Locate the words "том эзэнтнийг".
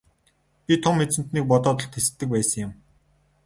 0.83-1.45